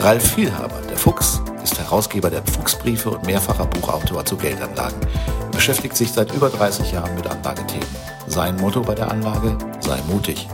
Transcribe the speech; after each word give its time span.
Ralf 0.00 0.34
Vielhaber, 0.34 0.80
der 0.88 0.96
Fuchs, 0.96 1.42
ist 1.64 1.76
Herausgeber 1.76 2.30
der 2.30 2.44
Fuchsbriefe 2.46 3.10
und 3.10 3.26
mehrfacher 3.26 3.66
Buchautor 3.66 4.24
zu 4.24 4.36
Geldanlagen. 4.36 5.00
Er 5.40 5.50
beschäftigt 5.50 5.96
sich 5.96 6.12
seit 6.12 6.32
über 6.32 6.50
30 6.50 6.92
Jahren 6.92 7.16
mit 7.16 7.26
Anlagethemen. 7.26 7.88
Sein 8.28 8.56
Motto 8.58 8.80
bei 8.80 8.94
der 8.94 9.10
Anlage, 9.10 9.58
sei 9.80 10.00
mutig. 10.02 10.46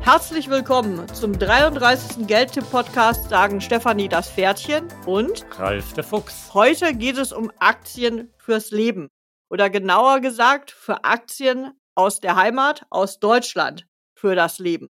Herzlich 0.00 0.48
willkommen 0.48 1.06
zum 1.12 1.38
33. 1.38 2.26
Geldtipp-Podcast, 2.26 3.28
sagen 3.28 3.60
Stefanie 3.60 4.08
das 4.08 4.30
Pferdchen 4.30 4.88
und 5.04 5.44
Ralf 5.58 5.92
der 5.92 6.04
Fuchs. 6.04 6.54
Heute 6.54 6.94
geht 6.94 7.18
es 7.18 7.34
um 7.34 7.52
Aktien 7.58 8.32
fürs 8.38 8.70
Leben. 8.70 9.08
Oder 9.50 9.68
genauer 9.68 10.20
gesagt, 10.20 10.70
für 10.70 11.04
Aktien 11.04 11.72
aus 11.94 12.20
der 12.20 12.36
Heimat, 12.36 12.86
aus 12.88 13.18
Deutschland, 13.18 13.86
für 14.14 14.34
das 14.34 14.58
Leben. 14.58 14.88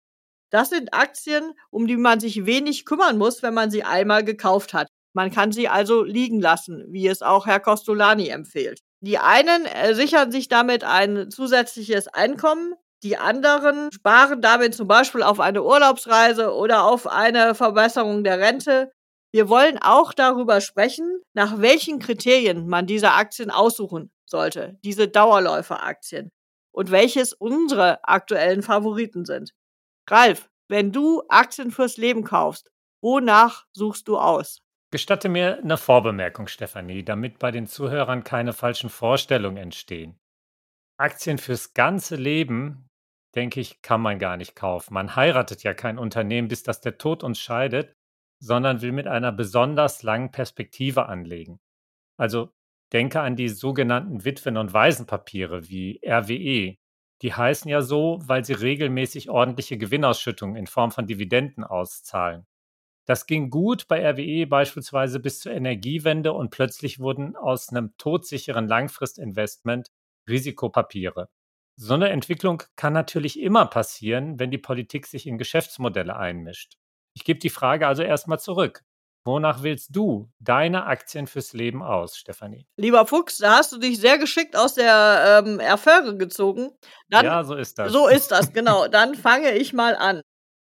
Das 0.51 0.69
sind 0.69 0.93
Aktien, 0.93 1.53
um 1.69 1.87
die 1.87 1.97
man 1.97 2.19
sich 2.19 2.45
wenig 2.45 2.85
kümmern 2.85 3.17
muss, 3.17 3.43
wenn 3.43 3.53
man 3.53 3.69
sie 3.71 3.83
einmal 3.83 4.23
gekauft 4.23 4.73
hat. 4.73 4.87
Man 5.13 5.31
kann 5.31 5.51
sie 5.51 5.67
also 5.67 6.03
liegen 6.03 6.39
lassen, 6.39 6.85
wie 6.89 7.07
es 7.07 7.21
auch 7.21 7.45
Herr 7.45 7.59
Costolani 7.59 8.29
empfiehlt. 8.29 8.79
Die 9.01 9.17
einen 9.17 9.67
sichern 9.93 10.31
sich 10.31 10.47
damit 10.47 10.83
ein 10.83 11.31
zusätzliches 11.31 12.07
Einkommen, 12.07 12.73
die 13.03 13.17
anderen 13.17 13.91
sparen 13.93 14.41
damit 14.41 14.75
zum 14.75 14.87
Beispiel 14.87 15.23
auf 15.23 15.39
eine 15.39 15.63
Urlaubsreise 15.63 16.53
oder 16.53 16.83
auf 16.83 17.07
eine 17.07 17.55
Verbesserung 17.55 18.23
der 18.23 18.39
Rente. 18.39 18.91
Wir 19.31 19.47
wollen 19.47 19.77
auch 19.81 20.13
darüber 20.13 20.59
sprechen, 20.59 21.21
nach 21.33 21.61
welchen 21.61 21.99
Kriterien 21.99 22.67
man 22.67 22.87
diese 22.87 23.11
Aktien 23.11 23.51
aussuchen 23.51 24.11
sollte, 24.25 24.77
diese 24.83 25.07
Dauerläuferaktien, 25.07 26.31
und 26.71 26.91
welches 26.91 27.33
unsere 27.33 28.03
aktuellen 28.03 28.63
Favoriten 28.63 29.25
sind. 29.25 29.53
Ralf, 30.09 30.49
wenn 30.67 30.91
du 30.91 31.23
Aktien 31.29 31.71
fürs 31.71 31.97
Leben 31.97 32.23
kaufst, 32.23 32.71
wonach 33.01 33.65
suchst 33.71 34.07
du 34.07 34.17
aus? 34.17 34.61
Gestatte 34.91 35.29
mir 35.29 35.59
eine 35.59 35.77
Vorbemerkung, 35.77 36.47
Stefanie, 36.47 37.03
damit 37.03 37.37
bei 37.37 37.51
den 37.51 37.67
Zuhörern 37.67 38.23
keine 38.23 38.53
falschen 38.53 38.89
Vorstellungen 38.89 39.57
entstehen. 39.57 40.19
Aktien 40.97 41.37
fürs 41.37 41.73
ganze 41.73 42.15
Leben, 42.15 42.87
denke 43.35 43.59
ich, 43.59 43.81
kann 43.81 44.01
man 44.01 44.17
gar 44.17 44.35
nicht 44.35 44.55
kaufen. 44.55 44.93
Man 44.95 45.15
heiratet 45.15 45.63
ja 45.63 45.73
kein 45.73 45.99
Unternehmen, 45.99 46.47
bis 46.47 46.63
das 46.63 46.81
der 46.81 46.97
Tod 46.97 47.23
uns 47.23 47.39
scheidet, 47.39 47.95
sondern 48.41 48.81
will 48.81 48.91
mit 48.91 49.07
einer 49.07 49.31
besonders 49.31 50.01
langen 50.01 50.31
Perspektive 50.31 51.05
anlegen. 51.07 51.59
Also 52.17 52.51
denke 52.91 53.21
an 53.21 53.35
die 53.35 53.49
sogenannten 53.49 54.25
Witwen- 54.25 54.57
und 54.57 54.73
Waisenpapiere 54.73 55.69
wie 55.69 56.01
RWE, 56.03 56.77
die 57.21 57.33
heißen 57.33 57.69
ja 57.69 57.81
so, 57.81 58.19
weil 58.23 58.45
sie 58.45 58.53
regelmäßig 58.53 59.29
ordentliche 59.29 59.77
Gewinnausschüttungen 59.77 60.55
in 60.55 60.67
Form 60.67 60.91
von 60.91 61.07
Dividenden 61.07 61.63
auszahlen. 61.63 62.45
Das 63.05 63.25
ging 63.25 63.49
gut 63.49 63.87
bei 63.87 64.07
RWE 64.07 64.45
beispielsweise 64.45 65.19
bis 65.19 65.39
zur 65.39 65.51
Energiewende 65.51 66.31
und 66.31 66.51
plötzlich 66.51 66.99
wurden 66.99 67.35
aus 67.35 67.69
einem 67.69 67.93
todsicheren 67.97 68.67
Langfristinvestment 68.67 69.89
Risikopapiere. 70.29 71.27
So 71.75 71.95
eine 71.95 72.09
Entwicklung 72.09 72.61
kann 72.75 72.93
natürlich 72.93 73.39
immer 73.39 73.65
passieren, 73.65 74.37
wenn 74.37 74.51
die 74.51 74.57
Politik 74.57 75.07
sich 75.07 75.25
in 75.25 75.37
Geschäftsmodelle 75.37 76.15
einmischt. 76.15 76.77
Ich 77.15 77.23
gebe 77.23 77.39
die 77.39 77.49
Frage 77.49 77.87
also 77.87 78.03
erstmal 78.03 78.39
zurück. 78.39 78.83
Wonach 79.29 79.61
wählst 79.61 79.95
du 79.95 80.27
deine 80.39 80.87
Aktien 80.87 81.27
fürs 81.27 81.53
Leben 81.53 81.83
aus, 81.83 82.17
Stefanie? 82.17 82.65
Lieber 82.77 83.05
Fuchs, 83.05 83.37
da 83.37 83.57
hast 83.57 83.71
du 83.71 83.77
dich 83.77 83.99
sehr 83.99 84.17
geschickt 84.17 84.57
aus 84.57 84.73
der 84.73 85.43
ähm, 85.45 85.59
Affäre 85.59 86.17
gezogen. 86.17 86.71
Dann, 87.09 87.25
ja, 87.25 87.43
so 87.43 87.53
ist 87.53 87.77
das. 87.77 87.91
So 87.91 88.07
ist 88.07 88.31
das, 88.31 88.51
genau. 88.53 88.87
Dann 88.87 89.13
fange 89.13 89.51
ich 89.51 89.71
mal 89.71 89.95
an. 89.95 90.21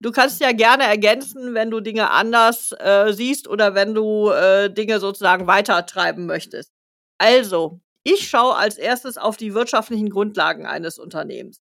Du 0.02 0.12
kannst 0.12 0.40
ja 0.40 0.54
gerne 0.54 0.84
ergänzen, 0.84 1.54
wenn 1.54 1.70
du 1.70 1.82
Dinge 1.82 2.12
anders 2.12 2.72
äh, 2.80 3.12
siehst 3.12 3.50
oder 3.50 3.76
wenn 3.76 3.94
du 3.94 4.30
äh, 4.30 4.72
Dinge 4.72 5.00
sozusagen 5.00 5.48
weitertreiben 5.48 6.26
möchtest. 6.26 6.72
Also, 7.18 7.82
ich 8.04 8.30
schaue 8.30 8.56
als 8.56 8.78
erstes 8.78 9.18
auf 9.18 9.36
die 9.36 9.54
wirtschaftlichen 9.54 10.10
Grundlagen 10.10 10.66
eines 10.66 10.98
Unternehmens. 10.98 11.60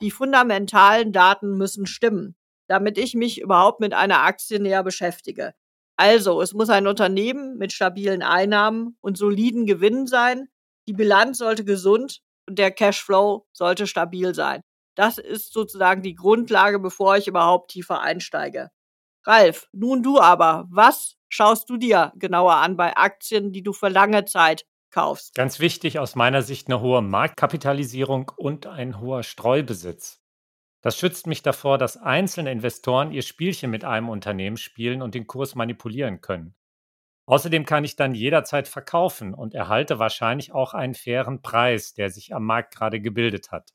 Die 0.00 0.12
fundamentalen 0.12 1.12
Daten 1.12 1.56
müssen 1.56 1.86
stimmen, 1.86 2.36
damit 2.68 2.98
ich 2.98 3.14
mich 3.14 3.40
überhaupt 3.40 3.80
mit 3.80 3.94
einer 3.94 4.22
Aktie 4.22 4.60
näher 4.60 4.84
beschäftige. 4.84 5.54
Also, 5.96 6.42
es 6.42 6.52
muss 6.52 6.68
ein 6.68 6.86
Unternehmen 6.86 7.56
mit 7.56 7.72
stabilen 7.72 8.22
Einnahmen 8.22 8.96
und 9.00 9.16
soliden 9.16 9.66
Gewinnen 9.66 10.06
sein. 10.06 10.48
Die 10.86 10.92
Bilanz 10.92 11.38
sollte 11.38 11.64
gesund 11.64 12.20
und 12.46 12.58
der 12.58 12.70
Cashflow 12.70 13.46
sollte 13.52 13.86
stabil 13.86 14.34
sein. 14.34 14.60
Das 14.94 15.18
ist 15.18 15.52
sozusagen 15.52 16.02
die 16.02 16.14
Grundlage, 16.14 16.78
bevor 16.78 17.16
ich 17.16 17.28
überhaupt 17.28 17.70
tiefer 17.70 18.00
einsteige. 18.00 18.70
Ralf, 19.24 19.68
nun 19.72 20.02
du 20.02 20.20
aber, 20.20 20.66
was 20.70 21.16
schaust 21.28 21.68
du 21.68 21.76
dir 21.76 22.12
genauer 22.16 22.54
an 22.54 22.76
bei 22.76 22.96
Aktien, 22.96 23.52
die 23.52 23.62
du 23.62 23.72
für 23.72 23.88
lange 23.88 24.24
Zeit 24.24 24.64
kaufst? 24.90 25.34
Ganz 25.34 25.58
wichtig 25.60 25.98
aus 25.98 26.14
meiner 26.14 26.42
Sicht 26.42 26.68
eine 26.68 26.80
hohe 26.80 27.02
Marktkapitalisierung 27.02 28.30
und 28.36 28.66
ein 28.66 29.00
hoher 29.00 29.22
Streubesitz. 29.22 30.20
Das 30.86 30.96
schützt 30.96 31.26
mich 31.26 31.42
davor, 31.42 31.78
dass 31.78 31.96
einzelne 31.96 32.52
Investoren 32.52 33.10
ihr 33.10 33.22
Spielchen 33.22 33.72
mit 33.72 33.84
einem 33.84 34.08
Unternehmen 34.08 34.56
spielen 34.56 35.02
und 35.02 35.16
den 35.16 35.26
Kurs 35.26 35.56
manipulieren 35.56 36.20
können. 36.20 36.54
Außerdem 37.26 37.66
kann 37.66 37.82
ich 37.82 37.96
dann 37.96 38.14
jederzeit 38.14 38.68
verkaufen 38.68 39.34
und 39.34 39.52
erhalte 39.52 39.98
wahrscheinlich 39.98 40.52
auch 40.52 40.74
einen 40.74 40.94
fairen 40.94 41.42
Preis, 41.42 41.94
der 41.94 42.10
sich 42.10 42.32
am 42.36 42.44
Markt 42.44 42.72
gerade 42.72 43.00
gebildet 43.00 43.50
hat. 43.50 43.74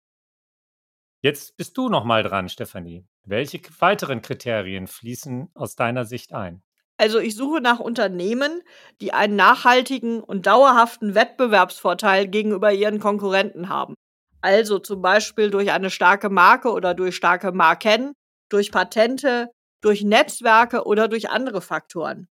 Jetzt 1.19 1.57
bist 1.57 1.77
du 1.77 1.89
nochmal 1.89 2.23
dran, 2.23 2.47
Stefanie. 2.47 3.05
Welche 3.25 3.59
weiteren 3.79 4.21
Kriterien 4.21 4.87
fließen 4.87 5.51
aus 5.53 5.75
deiner 5.75 6.05
Sicht 6.05 6.31
ein? 6.31 6.63
Also 6.95 7.19
ich 7.19 7.35
suche 7.35 7.59
nach 7.59 7.79
Unternehmen, 7.79 8.61
die 9.01 9.11
einen 9.11 9.35
nachhaltigen 9.35 10.21
und 10.23 10.47
dauerhaften 10.47 11.13
Wettbewerbsvorteil 11.13 12.29
gegenüber 12.29 12.71
ihren 12.71 13.01
Konkurrenten 13.01 13.67
haben. 13.67 13.95
Also 14.41 14.79
zum 14.79 15.01
Beispiel 15.01 15.49
durch 15.49 15.71
eine 15.71 15.89
starke 15.89 16.29
Marke 16.29 16.71
oder 16.71 16.93
durch 16.93 17.15
starke 17.15 17.51
Marken, 17.51 18.13
durch 18.49 18.71
Patente, 18.71 19.47
durch 19.81 20.03
Netzwerke 20.03 20.85
oder 20.85 21.07
durch 21.07 21.29
andere 21.29 21.61
Faktoren. 21.61 22.27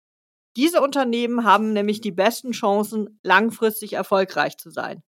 Diese 0.56 0.82
Unternehmen 0.82 1.46
haben 1.46 1.74
nämlich 1.74 2.02
die 2.02 2.12
besten 2.12 2.52
Chancen, 2.52 3.20
langfristig 3.24 3.94
erfolgreich 3.94 4.58
zu 4.58 4.72
sein. 4.72 5.04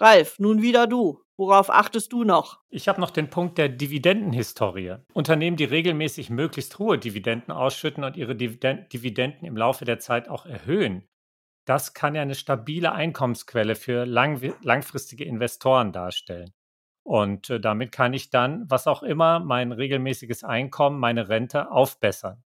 Ralf, 0.00 0.38
nun 0.38 0.62
wieder 0.62 0.86
du. 0.86 1.22
Worauf 1.36 1.70
achtest 1.70 2.12
du 2.12 2.24
noch? 2.24 2.60
Ich 2.68 2.88
habe 2.88 3.00
noch 3.00 3.10
den 3.10 3.30
Punkt 3.30 3.58
der 3.58 3.68
Dividendenhistorie. 3.68 4.96
Unternehmen, 5.12 5.56
die 5.56 5.64
regelmäßig 5.64 6.30
möglichst 6.30 6.78
hohe 6.78 6.98
Dividenden 6.98 7.52
ausschütten 7.52 8.02
und 8.02 8.16
ihre 8.16 8.34
Dividenden 8.34 9.44
im 9.44 9.56
Laufe 9.56 9.84
der 9.84 10.00
Zeit 10.00 10.28
auch 10.28 10.46
erhöhen, 10.46 11.04
das 11.68 11.92
kann 11.92 12.14
ja 12.14 12.22
eine 12.22 12.34
stabile 12.34 12.92
Einkommensquelle 12.92 13.74
für 13.74 14.06
lang, 14.06 14.54
langfristige 14.62 15.24
Investoren 15.24 15.92
darstellen. 15.92 16.54
Und 17.02 17.50
äh, 17.50 17.60
damit 17.60 17.92
kann 17.92 18.14
ich 18.14 18.30
dann, 18.30 18.64
was 18.70 18.86
auch 18.86 19.02
immer, 19.02 19.40
mein 19.40 19.72
regelmäßiges 19.72 20.44
Einkommen, 20.44 20.98
meine 20.98 21.28
Rente 21.28 21.70
aufbessern. 21.70 22.42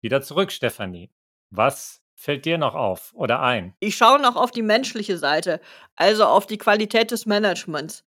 Wieder 0.00 0.22
zurück, 0.22 0.50
Stefanie. 0.50 1.12
Was 1.50 2.02
fällt 2.16 2.44
dir 2.44 2.58
noch 2.58 2.74
auf 2.74 3.12
oder 3.14 3.40
ein? 3.40 3.74
Ich 3.78 3.96
schaue 3.96 4.20
noch 4.20 4.34
auf 4.34 4.50
die 4.50 4.62
menschliche 4.62 5.18
Seite, 5.18 5.60
also 5.94 6.24
auf 6.24 6.46
die 6.46 6.58
Qualität 6.58 7.12
des 7.12 7.26
Managements. 7.26 8.04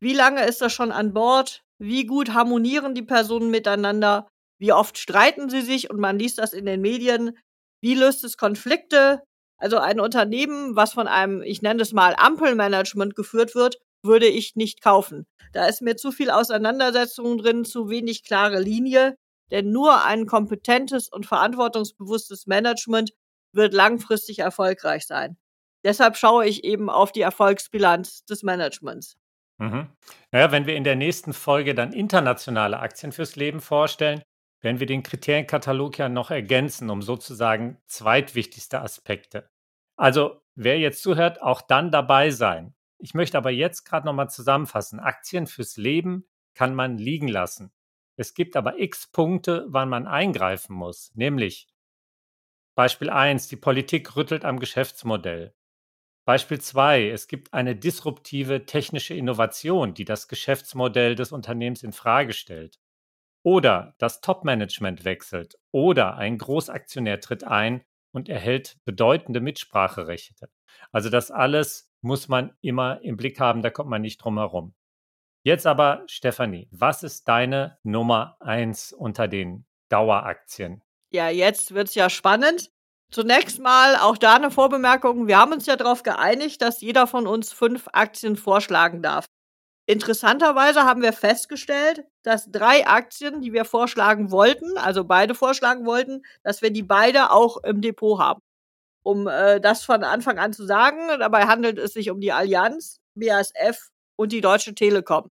Wie 0.00 0.14
lange 0.14 0.44
ist 0.44 0.60
das 0.60 0.72
schon 0.72 0.92
an 0.92 1.14
Bord? 1.14 1.62
Wie 1.78 2.04
gut 2.04 2.34
harmonieren 2.34 2.94
die 2.94 3.02
Personen 3.02 3.50
miteinander? 3.50 4.28
Wie 4.58 4.72
oft 4.72 4.98
streiten 4.98 5.48
sie 5.48 5.62
sich 5.62 5.88
und 5.90 5.98
man 5.98 6.18
liest 6.18 6.38
das 6.38 6.52
in 6.52 6.66
den 6.66 6.82
Medien? 6.82 7.38
Wie 7.80 7.94
löst 7.94 8.24
es 8.24 8.36
Konflikte? 8.36 9.22
Also 9.58 9.78
ein 9.78 10.00
Unternehmen, 10.00 10.76
was 10.76 10.92
von 10.92 11.08
einem, 11.08 11.42
ich 11.42 11.62
nenne 11.62 11.82
es 11.82 11.92
mal, 11.92 12.14
Ampelmanagement 12.16 13.16
geführt 13.16 13.54
wird, 13.54 13.78
würde 14.02 14.26
ich 14.26 14.54
nicht 14.54 14.82
kaufen. 14.82 15.26
Da 15.52 15.66
ist 15.66 15.82
mir 15.82 15.96
zu 15.96 16.12
viel 16.12 16.30
Auseinandersetzung 16.30 17.38
drin, 17.38 17.64
zu 17.64 17.88
wenig 17.90 18.22
klare 18.22 18.60
Linie, 18.60 19.16
denn 19.50 19.70
nur 19.70 20.04
ein 20.04 20.26
kompetentes 20.26 21.08
und 21.08 21.26
verantwortungsbewusstes 21.26 22.46
Management 22.46 23.12
wird 23.52 23.74
langfristig 23.74 24.40
erfolgreich 24.40 25.06
sein. 25.06 25.36
Deshalb 25.84 26.16
schaue 26.16 26.46
ich 26.46 26.64
eben 26.64 26.90
auf 26.90 27.12
die 27.12 27.22
Erfolgsbilanz 27.22 28.24
des 28.24 28.42
Managements. 28.42 29.16
Mhm. 29.58 29.88
Naja, 30.30 30.52
wenn 30.52 30.66
wir 30.66 30.76
in 30.76 30.84
der 30.84 30.96
nächsten 30.96 31.32
Folge 31.32 31.74
dann 31.74 31.92
internationale 31.92 32.78
Aktien 32.78 33.10
fürs 33.12 33.36
Leben 33.36 33.60
vorstellen, 33.60 34.22
werden 34.60 34.80
wir 34.80 34.86
den 34.86 35.02
Kriterienkatalog 35.02 35.98
ja 35.98 36.08
noch 36.08 36.30
ergänzen 36.30 36.90
um 36.90 37.02
sozusagen 37.02 37.78
zweitwichtigste 37.86 38.80
Aspekte. 38.80 39.50
Also, 39.96 40.40
wer 40.54 40.78
jetzt 40.78 41.02
zuhört, 41.02 41.42
auch 41.42 41.60
dann 41.60 41.90
dabei 41.90 42.30
sein. 42.30 42.74
Ich 42.98 43.14
möchte 43.14 43.38
aber 43.38 43.50
jetzt 43.50 43.84
gerade 43.84 44.06
nochmal 44.06 44.30
zusammenfassen. 44.30 45.00
Aktien 45.00 45.46
fürs 45.46 45.76
Leben 45.76 46.28
kann 46.54 46.74
man 46.74 46.98
liegen 46.98 47.28
lassen. 47.28 47.72
Es 48.16 48.34
gibt 48.34 48.56
aber 48.56 48.80
x 48.80 49.06
Punkte, 49.06 49.66
wann 49.68 49.88
man 49.88 50.08
eingreifen 50.08 50.74
muss, 50.74 51.12
nämlich 51.14 51.68
Beispiel 52.74 53.10
1, 53.10 53.48
die 53.48 53.56
Politik 53.56 54.16
rüttelt 54.16 54.44
am 54.44 54.58
Geschäftsmodell. 54.58 55.54
Beispiel 56.24 56.60
2, 56.60 57.10
es 57.10 57.26
gibt 57.26 57.54
eine 57.54 57.74
disruptive 57.74 58.66
technische 58.66 59.14
Innovation, 59.14 59.94
die 59.94 60.04
das 60.04 60.28
Geschäftsmodell 60.28 61.14
des 61.14 61.32
Unternehmens 61.32 61.82
in 61.82 61.92
Frage 61.92 62.32
stellt. 62.32 62.78
Oder 63.48 63.94
das 63.96 64.20
Top-Management 64.20 65.06
wechselt. 65.06 65.56
Oder 65.72 66.18
ein 66.18 66.36
Großaktionär 66.36 67.18
tritt 67.18 67.44
ein 67.44 67.82
und 68.12 68.28
erhält 68.28 68.76
bedeutende 68.84 69.40
Mitspracherechte. 69.40 70.50
Also 70.92 71.08
das 71.08 71.30
alles 71.30 71.90
muss 72.02 72.28
man 72.28 72.54
immer 72.60 73.00
im 73.00 73.16
Blick 73.16 73.40
haben, 73.40 73.62
da 73.62 73.70
kommt 73.70 73.88
man 73.88 74.02
nicht 74.02 74.18
drum 74.18 74.36
herum. 74.36 74.74
Jetzt 75.44 75.66
aber, 75.66 76.04
Stefanie, 76.08 76.68
was 76.72 77.02
ist 77.02 77.26
deine 77.26 77.78
Nummer 77.84 78.36
eins 78.40 78.92
unter 78.92 79.28
den 79.28 79.64
Daueraktien? 79.88 80.82
Ja, 81.10 81.30
jetzt 81.30 81.72
wird's 81.72 81.94
ja 81.94 82.10
spannend. 82.10 82.70
Zunächst 83.10 83.60
mal 83.60 83.96
auch 83.96 84.18
da 84.18 84.36
eine 84.36 84.50
Vorbemerkung. 84.50 85.26
Wir 85.26 85.38
haben 85.38 85.54
uns 85.54 85.64
ja 85.64 85.76
darauf 85.76 86.02
geeinigt, 86.02 86.60
dass 86.60 86.82
jeder 86.82 87.06
von 87.06 87.26
uns 87.26 87.54
fünf 87.54 87.88
Aktien 87.94 88.36
vorschlagen 88.36 89.00
darf. 89.00 89.24
Interessanterweise 89.90 90.84
haben 90.84 91.00
wir 91.00 91.14
festgestellt, 91.14 92.04
dass 92.22 92.50
drei 92.52 92.86
Aktien, 92.86 93.40
die 93.40 93.54
wir 93.54 93.64
vorschlagen 93.64 94.30
wollten, 94.30 94.76
also 94.76 95.02
beide 95.02 95.34
vorschlagen 95.34 95.86
wollten, 95.86 96.20
dass 96.42 96.60
wir 96.60 96.70
die 96.70 96.82
beide 96.82 97.30
auch 97.30 97.56
im 97.64 97.80
Depot 97.80 98.20
haben. 98.20 98.42
Um 99.02 99.26
äh, 99.28 99.60
das 99.62 99.84
von 99.84 100.04
Anfang 100.04 100.38
an 100.38 100.52
zu 100.52 100.66
sagen, 100.66 101.08
dabei 101.18 101.46
handelt 101.46 101.78
es 101.78 101.94
sich 101.94 102.10
um 102.10 102.20
die 102.20 102.32
Allianz, 102.32 103.00
BASF 103.14 103.88
und 104.16 104.32
die 104.32 104.42
Deutsche 104.42 104.74
Telekom. 104.74 105.30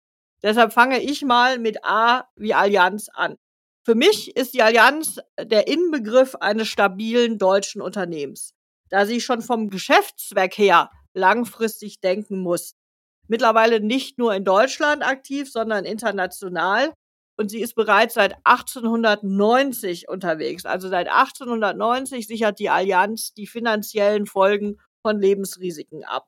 Deshalb 0.43 0.73
fange 0.73 1.01
ich 1.01 1.23
mal 1.23 1.61
mit 1.61 1.85
A 1.85 2.25
wie 2.35 2.53
Allianz 2.53 3.09
an. 3.09 3.37
Für 3.85 3.95
mich 3.95 4.37
ist 4.37 4.53
die 4.55 4.63
Allianz 4.63 5.21
der 5.41 5.69
Inbegriff 5.69 6.35
eines 6.35 6.67
stabilen 6.67 7.39
deutschen 7.39 7.81
Unternehmens, 7.81 8.53
da 8.89 9.07
sie 9.07 9.21
schon 9.21 9.43
vom 9.43 9.71
Geschäftszweck 9.71 10.59
her 10.59 10.91
langfristig 11.15 12.01
denken 12.01 12.41
muss. 12.41 12.75
Mittlerweile 13.31 13.79
nicht 13.79 14.19
nur 14.19 14.35
in 14.35 14.45
Deutschland 14.45 15.07
aktiv, 15.07 15.53
sondern 15.53 15.85
international. 15.85 16.93
Und 17.39 17.49
sie 17.49 17.61
ist 17.61 17.77
bereits 17.77 18.15
seit 18.15 18.35
1890 18.43 20.09
unterwegs. 20.09 20.67
Also 20.67 20.89
seit 20.89 21.09
1890 21.09 22.27
sichert 22.27 22.59
die 22.59 22.71
Allianz 22.71 23.33
die 23.33 23.47
finanziellen 23.47 24.27
Folgen 24.27 24.79
von 25.07 25.21
Lebensrisiken 25.21 26.03
ab. 26.03 26.27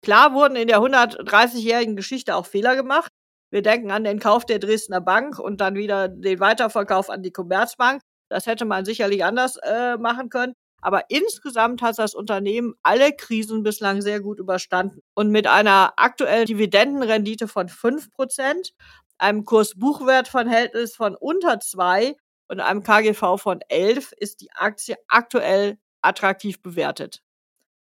Klar 0.00 0.32
wurden 0.32 0.56
in 0.56 0.68
der 0.68 0.78
130-jährigen 0.78 1.96
Geschichte 1.96 2.34
auch 2.34 2.46
Fehler 2.46 2.76
gemacht. 2.76 3.12
Wir 3.50 3.60
denken 3.60 3.90
an 3.90 4.02
den 4.02 4.18
Kauf 4.18 4.46
der 4.46 4.58
Dresdner 4.58 5.02
Bank 5.02 5.38
und 5.38 5.60
dann 5.60 5.74
wieder 5.74 6.08
den 6.08 6.40
Weiterverkauf 6.40 7.10
an 7.10 7.22
die 7.22 7.30
Commerzbank. 7.30 8.00
Das 8.30 8.46
hätte 8.46 8.64
man 8.64 8.86
sicherlich 8.86 9.22
anders 9.22 9.58
äh, 9.58 9.98
machen 9.98 10.30
können. 10.30 10.54
Aber 10.82 11.08
insgesamt 11.08 11.80
hat 11.80 11.98
das 11.98 12.14
Unternehmen 12.14 12.74
alle 12.82 13.12
Krisen 13.12 13.62
bislang 13.62 14.02
sehr 14.02 14.20
gut 14.20 14.38
überstanden. 14.38 15.00
Und 15.14 15.30
mit 15.30 15.46
einer 15.46 15.94
aktuellen 15.96 16.46
Dividendenrendite 16.46 17.48
von 17.48 17.68
fünf 17.68 18.10
Prozent, 18.10 18.74
einem 19.16 19.44
Kurs-Buchwert-Verhältnis 19.44 20.96
von 20.96 21.14
unter 21.14 21.60
zwei 21.60 22.16
und 22.48 22.60
einem 22.60 22.82
KGV 22.82 23.38
von 23.40 23.60
elf 23.68 24.12
ist 24.18 24.40
die 24.40 24.50
Aktie 24.52 24.96
aktuell 25.08 25.78
attraktiv 26.02 26.60
bewertet. 26.60 27.22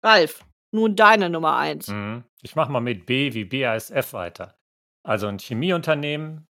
Ralf, 0.03 0.45
nun 0.71 0.95
deine 0.95 1.29
Nummer 1.29 1.57
eins. 1.57 1.87
Mhm. 1.87 2.25
Ich 2.41 2.55
mache 2.55 2.71
mal 2.71 2.81
mit 2.81 3.05
B 3.05 3.33
wie 3.33 3.45
BASF 3.45 4.13
weiter. 4.13 4.59
Also 5.03 5.27
ein 5.27 5.39
Chemieunternehmen 5.39 6.47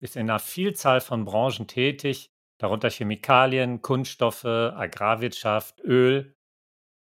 ist 0.00 0.16
in 0.16 0.28
einer 0.28 0.38
Vielzahl 0.38 1.00
von 1.00 1.24
Branchen 1.24 1.66
tätig, 1.66 2.30
darunter 2.60 2.90
Chemikalien, 2.90 3.82
Kunststoffe, 3.82 4.44
Agrarwirtschaft, 4.44 5.80
Öl. 5.80 6.36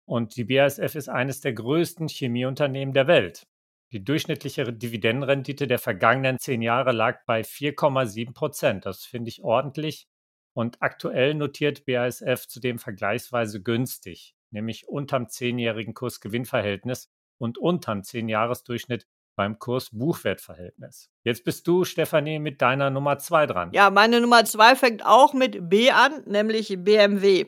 Und 0.07 0.37
die 0.37 0.45
BASF 0.45 0.95
ist 0.95 1.09
eines 1.09 1.41
der 1.41 1.53
größten 1.53 2.09
Chemieunternehmen 2.09 2.95
der 2.95 3.07
Welt. 3.07 3.47
Die 3.93 4.05
durchschnittliche 4.05 4.73
Dividendenrendite 4.73 5.67
der 5.67 5.79
vergangenen 5.79 6.39
zehn 6.39 6.63
Jahre 6.63 6.93
lag 6.93 7.25
bei 7.27 7.41
4,7 7.41 8.35
Prozent. 8.35 8.87
Das 8.87 9.05
finde 9.05 9.31
ich 9.31 9.43
ordentlich. 9.43 10.09
Und 10.53 10.81
aktuell 10.81 11.35
notiert 11.35 11.85
BASF 11.87 12.47
zudem 12.47 12.79
vergleichsweise 12.79 13.63
günstig 13.63 14.35
nämlich 14.51 14.89
unterm 14.89 15.29
zehnjährigen 15.29 15.95
Kurs-Gewinn-Verhältnis 15.95 17.11
und 17.39 17.59
unterm 17.59 18.03
Zehnjahresdurchschnitt 18.03 19.07
beim 19.41 19.59
Kurs-Buchwert-Verhältnis. 19.59 21.09
Jetzt 21.25 21.45
bist 21.45 21.67
du, 21.67 21.85
Stefanie, 21.85 22.39
mit 22.39 22.61
deiner 22.61 22.91
Nummer 22.91 23.17
zwei 23.17 23.47
dran. 23.47 23.71
Ja, 23.73 23.89
meine 23.89 24.21
Nummer 24.21 24.45
zwei 24.45 24.77
fängt 24.77 25.03
auch 25.07 25.33
mit 25.33 25.71
B 25.71 25.91
an, 25.91 26.25
nämlich 26.27 26.77
BMW. 26.77 27.47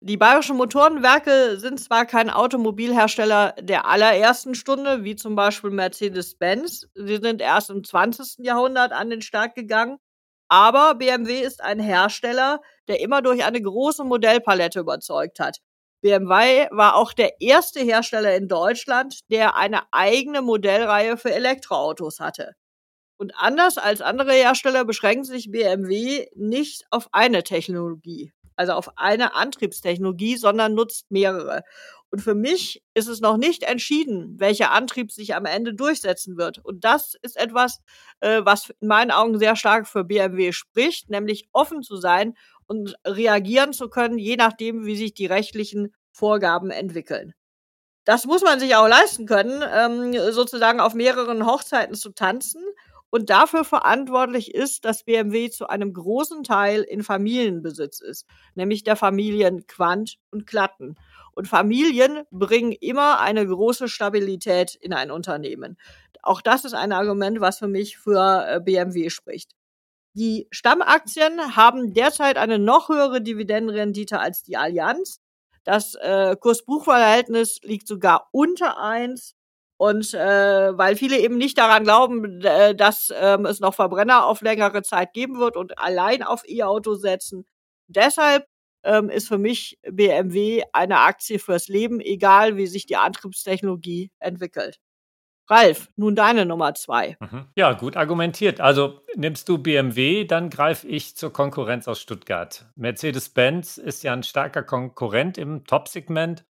Die 0.00 0.16
Bayerischen 0.16 0.56
Motorenwerke 0.56 1.58
sind 1.58 1.78
zwar 1.78 2.06
kein 2.06 2.30
Automobilhersteller 2.30 3.54
der 3.60 3.86
allerersten 3.86 4.54
Stunde, 4.54 5.04
wie 5.04 5.14
zum 5.14 5.36
Beispiel 5.36 5.68
Mercedes-Benz. 5.68 6.88
Sie 6.94 7.18
sind 7.18 7.42
erst 7.42 7.68
im 7.68 7.84
20. 7.84 8.38
Jahrhundert 8.38 8.92
an 8.92 9.10
den 9.10 9.20
Start 9.20 9.54
gegangen. 9.54 9.98
Aber 10.48 10.94
BMW 10.94 11.38
ist 11.40 11.62
ein 11.62 11.80
Hersteller, 11.80 12.62
der 12.88 13.00
immer 13.00 13.20
durch 13.20 13.44
eine 13.44 13.60
große 13.60 14.04
Modellpalette 14.04 14.80
überzeugt 14.80 15.38
hat. 15.38 15.58
BMW 16.00 16.68
war 16.70 16.96
auch 16.96 17.12
der 17.12 17.40
erste 17.40 17.80
Hersteller 17.80 18.34
in 18.36 18.48
Deutschland, 18.48 19.20
der 19.30 19.56
eine 19.56 19.82
eigene 19.92 20.42
Modellreihe 20.42 21.16
für 21.16 21.32
Elektroautos 21.32 22.20
hatte. 22.20 22.54
Und 23.18 23.34
anders 23.36 23.76
als 23.76 24.00
andere 24.00 24.32
Hersteller 24.32 24.86
beschränkt 24.86 25.26
sich 25.26 25.50
BMW 25.50 26.26
nicht 26.34 26.86
auf 26.90 27.08
eine 27.12 27.42
Technologie, 27.42 28.32
also 28.56 28.72
auf 28.72 28.96
eine 28.96 29.34
Antriebstechnologie, 29.34 30.36
sondern 30.36 30.74
nutzt 30.74 31.10
mehrere. 31.10 31.62
Und 32.10 32.20
für 32.20 32.34
mich 32.34 32.82
ist 32.94 33.08
es 33.08 33.20
noch 33.20 33.36
nicht 33.36 33.62
entschieden, 33.62 34.40
welcher 34.40 34.72
Antrieb 34.72 35.12
sich 35.12 35.34
am 35.34 35.44
Ende 35.44 35.74
durchsetzen 35.74 36.38
wird. 36.38 36.58
Und 36.64 36.84
das 36.84 37.14
ist 37.22 37.36
etwas, 37.36 37.80
äh, 38.20 38.40
was 38.42 38.70
in 38.80 38.88
meinen 38.88 39.12
Augen 39.12 39.38
sehr 39.38 39.54
stark 39.54 39.86
für 39.86 40.02
BMW 40.02 40.52
spricht, 40.52 41.10
nämlich 41.10 41.48
offen 41.52 41.82
zu 41.82 41.96
sein 41.96 42.34
und 42.70 42.94
reagieren 43.04 43.72
zu 43.72 43.88
können, 43.88 44.16
je 44.16 44.36
nachdem, 44.36 44.86
wie 44.86 44.94
sich 44.94 45.12
die 45.12 45.26
rechtlichen 45.26 45.92
Vorgaben 46.12 46.70
entwickeln. 46.70 47.34
Das 48.04 48.26
muss 48.26 48.42
man 48.42 48.60
sich 48.60 48.76
auch 48.76 48.86
leisten 48.86 49.26
können, 49.26 49.60
ähm, 49.74 50.14
sozusagen 50.30 50.78
auf 50.78 50.94
mehreren 50.94 51.46
Hochzeiten 51.46 51.96
zu 51.96 52.10
tanzen. 52.10 52.62
Und 53.10 53.28
dafür 53.28 53.64
verantwortlich 53.64 54.54
ist, 54.54 54.84
dass 54.84 55.02
BMW 55.02 55.50
zu 55.50 55.66
einem 55.66 55.92
großen 55.92 56.44
Teil 56.44 56.82
in 56.82 57.02
Familienbesitz 57.02 57.98
ist, 57.98 58.26
nämlich 58.54 58.84
der 58.84 58.94
Familien 58.94 59.66
Quandt 59.66 60.18
und 60.30 60.46
Klatten. 60.46 60.94
Und 61.32 61.48
Familien 61.48 62.22
bringen 62.30 62.70
immer 62.70 63.18
eine 63.18 63.44
große 63.44 63.88
Stabilität 63.88 64.76
in 64.76 64.92
ein 64.92 65.10
Unternehmen. 65.10 65.76
Auch 66.22 66.40
das 66.40 66.64
ist 66.64 66.74
ein 66.74 66.92
Argument, 66.92 67.40
was 67.40 67.58
für 67.58 67.66
mich 67.66 67.98
für 67.98 68.46
äh, 68.48 68.60
BMW 68.60 69.10
spricht. 69.10 69.56
Die 70.14 70.48
Stammaktien 70.50 71.56
haben 71.56 71.94
derzeit 71.94 72.36
eine 72.36 72.58
noch 72.58 72.88
höhere 72.88 73.20
Dividendenrendite 73.20 74.18
als 74.18 74.42
die 74.42 74.56
Allianz. 74.56 75.20
Das 75.64 75.94
äh, 75.94 76.36
Kurs-Buch-Verhältnis 76.40 77.60
liegt 77.62 77.86
sogar 77.86 78.28
unter 78.32 78.78
eins. 78.78 79.34
Und 79.76 80.12
äh, 80.12 80.76
weil 80.76 80.96
viele 80.96 81.18
eben 81.18 81.38
nicht 81.38 81.56
daran 81.56 81.84
glauben, 81.84 82.42
äh, 82.42 82.74
dass 82.74 83.12
ähm, 83.16 83.46
es 83.46 83.60
noch 83.60 83.74
Verbrenner 83.74 84.26
auf 84.26 84.42
längere 84.42 84.82
Zeit 84.82 85.14
geben 85.14 85.38
wird 85.38 85.56
und 85.56 85.78
allein 85.78 86.22
auf 86.22 86.42
E-Auto 86.46 86.96
setzen. 86.96 87.46
Deshalb 87.86 88.46
ähm, 88.84 89.10
ist 89.10 89.28
für 89.28 89.38
mich 89.38 89.78
BMW 89.82 90.64
eine 90.72 90.98
Aktie 91.00 91.38
fürs 91.38 91.68
Leben, 91.68 92.00
egal 92.00 92.56
wie 92.56 92.66
sich 92.66 92.86
die 92.86 92.96
Antriebstechnologie 92.96 94.10
entwickelt. 94.18 94.80
Ralf, 95.50 95.88
nun 95.96 96.14
deine 96.14 96.46
Nummer 96.46 96.74
zwei. 96.74 97.16
Mhm. 97.20 97.46
Ja, 97.56 97.72
gut 97.72 97.96
argumentiert. 97.96 98.60
Also 98.60 99.00
nimmst 99.16 99.48
du 99.48 99.58
BMW, 99.58 100.24
dann 100.24 100.48
greife 100.48 100.86
ich 100.86 101.16
zur 101.16 101.32
Konkurrenz 101.32 101.88
aus 101.88 102.00
Stuttgart. 102.00 102.66
Mercedes-Benz 102.76 103.76
ist 103.76 104.04
ja 104.04 104.12
ein 104.12 104.22
starker 104.22 104.62
Konkurrent 104.62 105.38
im 105.38 105.64
Top-Segment, 105.64 106.44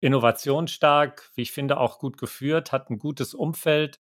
innovationsstark, 0.00 1.30
wie 1.34 1.42
ich 1.42 1.52
finde, 1.52 1.78
auch 1.78 1.98
gut 1.98 2.18
geführt, 2.18 2.72
hat 2.72 2.90
ein 2.90 2.98
gutes 2.98 3.34
Umfeld. 3.34 4.00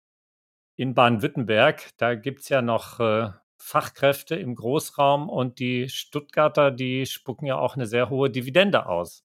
In 0.77 0.93
Baden-Württemberg, 0.93 1.89
da 1.97 2.15
gibt 2.15 2.41
es 2.41 2.49
ja 2.49 2.61
noch 2.61 2.99
äh, 2.99 3.29
Fachkräfte 3.57 4.35
im 4.35 4.53
Großraum 4.53 5.29
und 5.29 5.57
die 5.59 5.89
Stuttgarter, 5.89 6.69
die 6.69 7.07
spucken 7.07 7.47
ja 7.47 7.57
auch 7.57 7.75
eine 7.75 7.87
sehr 7.87 8.09
hohe 8.09 8.29
Dividende 8.29 8.85
aus. 8.85 9.24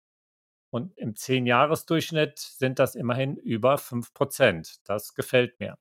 Und 0.72 0.96
im 0.96 1.12
10-Jahres-Durchschnitt 1.12 2.38
sind 2.38 2.78
das 2.78 2.94
immerhin 2.94 3.36
über 3.36 3.76
5 3.76 4.14
Prozent. 4.14 4.76
Das 4.88 5.14
gefällt 5.14 5.60
mir. 5.60 5.76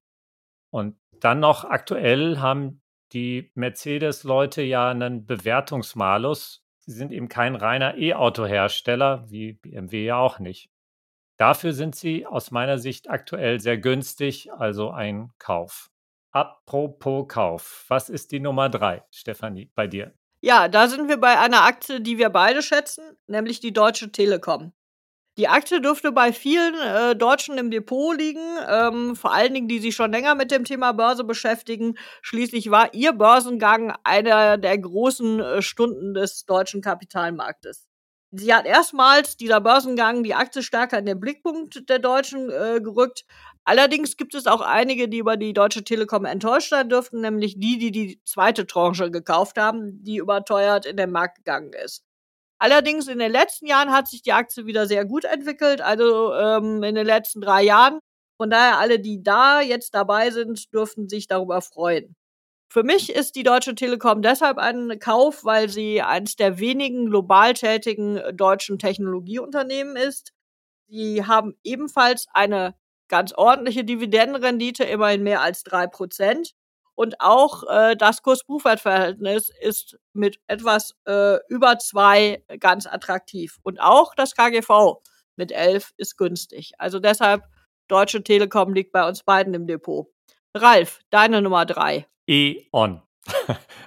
Und 0.70 0.98
dann 1.22 1.40
noch 1.40 1.64
aktuell 1.64 2.40
haben 2.40 2.82
die 3.14 3.52
Mercedes-Leute 3.56 4.62
ja 4.62 4.90
einen 4.90 5.26
Bewertungsmalus. 5.26 6.66
Sie 6.80 6.92
sind 6.92 7.14
eben 7.14 7.30
kein 7.30 7.56
reiner 7.56 7.98
E-Auto-Hersteller, 7.98 9.30
wie 9.30 9.54
BMW 9.54 10.06
ja 10.06 10.18
auch 10.18 10.40
nicht. 10.40 10.70
Dafür 11.38 11.72
sind 11.72 11.96
sie 11.96 12.26
aus 12.26 12.52
meiner 12.52 12.78
Sicht 12.78 13.10
aktuell 13.10 13.62
sehr 13.62 13.78
günstig, 13.78 14.52
also 14.52 14.92
ein 14.92 15.32
Kauf. 15.40 15.90
Apropos 16.32 17.28
Kauf, 17.30 17.86
was 17.88 18.10
ist 18.10 18.32
die 18.34 18.42
Nummer 18.42 18.68
drei, 18.68 19.04
Stefanie, 19.10 19.72
bei 19.74 19.88
dir? 19.88 20.14
Ja, 20.42 20.68
da 20.68 20.88
sind 20.88 21.08
wir 21.08 21.18
bei 21.18 21.40
einer 21.40 21.62
Aktie, 21.64 22.02
die 22.02 22.18
wir 22.18 22.30
beide 22.30 22.62
schätzen, 22.62 23.18
nämlich 23.28 23.62
die 23.62 23.74
Deutsche 23.74 24.12
Telekom. 24.12 24.74
Die 25.38 25.48
Aktie 25.48 25.80
dürfte 25.82 26.12
bei 26.12 26.34
vielen 26.34 26.76
äh, 26.76 27.16
Deutschen 27.16 27.58
im 27.58 27.72
Depot 27.72 28.18
liegen, 28.18 28.42
ähm, 28.68 29.16
vor 29.16 29.34
allen 29.34 29.54
Dingen, 29.54 29.70
die 29.70 29.80
sich 29.80 29.96
schon 29.96 30.12
länger 30.12 30.36
mit 30.36 30.52
dem 30.52 30.66
Thema 30.66 30.92
Börse 30.92 31.24
beschäftigen. 31.24 31.96
Schließlich 32.22 32.70
war 32.70 32.94
ihr 32.94 33.14
Börsengang 33.14 33.96
einer 34.04 34.58
der 34.58 34.78
großen 34.78 35.40
äh, 35.40 35.62
Stunden 35.62 36.14
des 36.14 36.46
deutschen 36.46 36.82
Kapitalmarktes. 36.82 37.88
Sie 38.34 38.54
hat 38.54 38.66
erstmals 38.66 39.38
dieser 39.38 39.62
Börsengang 39.62 40.24
die 40.24 40.36
Aktie 40.36 40.64
stärker 40.64 41.00
in 41.00 41.06
den 41.06 41.20
Blickpunkt 41.20 41.90
der 41.90 42.00
Deutschen 42.00 42.50
äh, 42.50 42.80
gerückt. 42.82 43.26
Allerdings 43.64 44.18
gibt 44.18 44.36
es 44.36 44.48
auch 44.48 44.62
einige, 44.62 45.08
die 45.08 45.20
über 45.20 45.38
die 45.38 45.54
Deutsche 45.54 45.84
Telekom 45.84 46.26
enttäuscht 46.26 46.70
sein 46.70 46.90
dürften, 46.90 47.22
nämlich 47.22 47.58
die, 47.60 47.78
die 47.78 47.92
die 47.92 48.22
zweite 48.26 48.68
Tranche 48.68 49.12
gekauft 49.12 49.58
haben, 49.58 50.04
die 50.04 50.18
überteuert 50.18 50.86
in 50.86 50.98
den 50.98 51.12
Markt 51.12 51.38
gegangen 51.38 51.72
ist. 51.74 52.04
Allerdings 52.62 53.08
in 53.08 53.18
den 53.18 53.32
letzten 53.32 53.66
Jahren 53.66 53.92
hat 53.92 54.08
sich 54.08 54.22
die 54.22 54.34
Aktie 54.34 54.68
wieder 54.68 54.86
sehr 54.86 55.04
gut 55.04 55.26
entwickelt, 55.26 55.82
also 55.82 56.32
ähm, 56.36 56.84
in 56.84 56.94
den 56.94 57.08
letzten 57.08 57.42
drei 57.42 57.64
Jahren. 57.64 57.98
Von 58.38 58.52
daher 58.52 58.78
alle, 58.78 59.00
die 59.00 59.24
da 59.24 59.62
jetzt 59.62 59.96
dabei 59.96 60.30
sind, 60.30 60.72
dürften 60.72 61.10
sich 61.10 61.26
darüber 61.26 61.64
freuen. 61.64 62.16
Für 62.72 62.84
mich 62.84 63.12
ist 63.12 63.36
die 63.36 63.42
Deutsche 63.42 63.74
Telekom 63.74 64.22
deshalb 64.22 64.60
ein 64.60 65.00
Kauf, 65.00 65.44
weil 65.44 65.70
sie 65.70 66.04
eines 66.04 66.36
der 66.36 66.60
wenigen 66.60 67.08
global 67.08 67.56
tätigen 67.56 68.22
deutschen 68.38 68.78
Technologieunternehmen 68.78 69.96
ist. 69.96 70.32
Sie 70.88 71.26
haben 71.26 71.56
ebenfalls 71.64 72.28
eine 72.32 72.76
ganz 73.08 73.34
ordentliche 73.34 73.84
Dividendenrendite, 73.84 74.84
immerhin 74.84 75.24
mehr 75.24 75.42
als 75.42 75.64
drei 75.64 75.88
Prozent. 75.88 76.52
Und 77.02 77.20
auch 77.20 77.64
äh, 77.68 77.96
das 77.96 78.22
Kurs-Buchwert-Verhältnis 78.22 79.50
ist 79.60 79.98
mit 80.14 80.40
etwas 80.46 80.96
äh, 81.08 81.38
über 81.50 81.80
zwei 81.80 82.44
ganz 82.60 82.86
attraktiv. 82.86 83.58
Und 83.64 83.82
auch 83.82 84.14
das 84.14 84.36
KGV 84.36 85.02
mit 85.36 85.52
elf 85.52 85.94
ist 85.98 86.16
günstig. 86.16 86.74
Also 86.78 87.00
deshalb, 87.00 87.42
Deutsche 87.88 88.24
Telekom 88.24 88.76
liegt 88.76 88.92
bei 88.92 89.08
uns 89.08 89.24
beiden 89.24 89.56
im 89.56 89.66
Depot. 89.66 90.10
Ralf, 90.56 91.00
deine 91.10 91.42
Nummer 91.42 91.66
drei. 91.66 92.06
E.ON. 92.28 93.02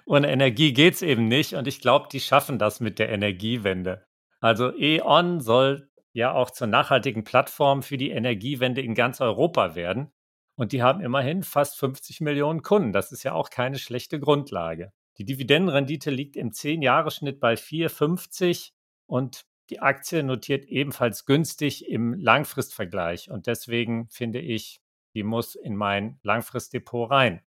Ohne 0.07 0.33
Energie 0.33 0.73
geht 0.73 0.95
es 0.95 1.03
eben 1.03 1.29
nicht 1.29 1.55
und 1.55 1.69
ich 1.69 1.81
glaube, 1.81 2.09
die 2.11 2.19
schaffen 2.19 2.59
das 2.59 2.81
mit 2.81 2.99
der 2.99 3.11
Energiewende. 3.11 4.05
Also 4.41 4.77
E.ON 4.77 5.39
soll 5.39 5.89
ja 6.15 6.33
auch 6.33 6.51
zur 6.51 6.67
nachhaltigen 6.67 7.23
Plattform 7.23 7.85
für 7.85 7.97
die 7.97 8.11
Energiewende 8.11 8.81
in 8.81 8.97
ganz 8.97 9.21
Europa 9.21 9.77
werden. 9.77 10.11
Und 10.57 10.73
die 10.73 10.83
haben 10.83 11.01
immerhin 11.01 11.43
fast 11.43 11.79
50 11.79 12.21
Millionen 12.21 12.63
Kunden. 12.63 12.93
Das 12.93 13.13
ist 13.13 13.23
ja 13.23 13.33
auch 13.33 13.51
keine 13.51 13.79
schlechte 13.79 14.21
Grundlage. 14.21 14.93
Die 15.19 15.25
Dividendenrendite 15.25 16.11
liegt 16.11 16.37
im 16.37 16.51
10-Jahres-Schnitt 16.51 17.41
bei 17.41 17.55
4,50 17.55 18.71
und 19.07 19.45
die 19.71 19.81
Aktie 19.81 20.23
notiert 20.23 20.67
ebenfalls 20.67 21.25
günstig 21.25 21.89
im 21.89 22.15
Langfristvergleich. 22.15 23.31
Und 23.31 23.47
deswegen 23.47 24.09
finde 24.11 24.41
ich, 24.41 24.81
die 25.15 25.23
muss 25.23 25.55
in 25.55 25.77
mein 25.77 26.19
Langfristdepot 26.23 27.11
rein. 27.11 27.43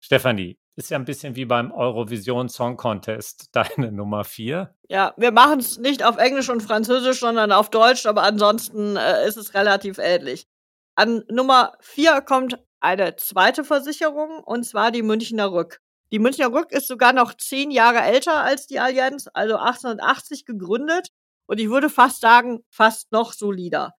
Stefanie, 0.00 0.58
ist 0.76 0.90
ja 0.90 0.98
ein 0.98 1.04
bisschen 1.04 1.34
wie 1.34 1.44
beim 1.44 1.72
Eurovision 1.72 2.48
Song 2.48 2.76
Contest, 2.76 3.48
deine 3.52 3.90
Nummer 3.90 4.24
4. 4.24 4.74
Ja, 4.88 5.12
wir 5.16 5.32
machen 5.32 5.58
es 5.58 5.78
nicht 5.78 6.04
auf 6.04 6.18
Englisch 6.18 6.48
und 6.48 6.62
Französisch, 6.62 7.20
sondern 7.20 7.50
auf 7.50 7.70
Deutsch, 7.70 8.06
aber 8.06 8.22
ansonsten 8.22 8.96
äh, 8.96 9.26
ist 9.26 9.36
es 9.36 9.54
relativ 9.54 9.98
ähnlich. 9.98 10.46
An 10.98 11.22
Nummer 11.30 11.74
4 11.78 12.22
kommt 12.22 12.58
eine 12.80 13.14
zweite 13.14 13.62
Versicherung, 13.62 14.42
und 14.42 14.64
zwar 14.64 14.90
die 14.90 15.04
Münchner 15.04 15.52
Rück. 15.52 15.78
Die 16.10 16.18
Münchner 16.18 16.52
Rück 16.52 16.72
ist 16.72 16.88
sogar 16.88 17.12
noch 17.12 17.34
zehn 17.34 17.70
Jahre 17.70 18.00
älter 18.00 18.42
als 18.42 18.66
die 18.66 18.80
Allianz, 18.80 19.28
also 19.32 19.58
1880 19.58 20.44
gegründet. 20.44 21.10
Und 21.46 21.60
ich 21.60 21.70
würde 21.70 21.88
fast 21.88 22.20
sagen, 22.20 22.64
fast 22.68 23.12
noch 23.12 23.32
solider. 23.32 23.92